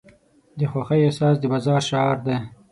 [0.57, 2.37] د خوښۍ احساس د بازار شعار دی.